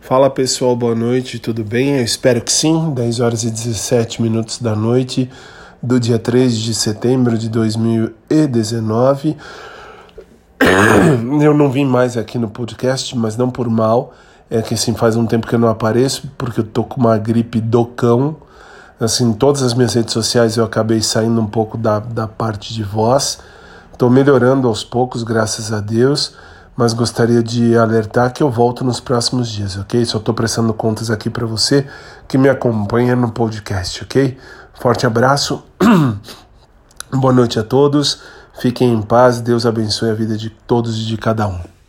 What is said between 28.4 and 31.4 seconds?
eu volto nos próximos dias, ok? Só estou prestando contas aqui